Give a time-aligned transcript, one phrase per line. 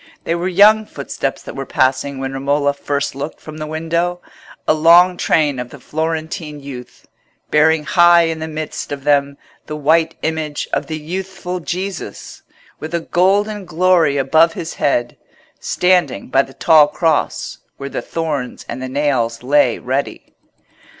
[0.23, 5.15] They were young footsteps that were passing when Romola first looked from the window—a long
[5.15, 7.07] train of the Florentine youth,
[7.51, 9.37] bearing high in the midst of them
[9.67, 12.41] the white image of the youthful Jesus,
[12.79, 15.17] with a golden glory above his head,
[15.59, 20.33] standing by the tall cross where the thorns and the nails lay ready.